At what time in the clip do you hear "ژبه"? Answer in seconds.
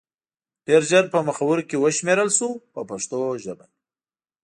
3.43-3.65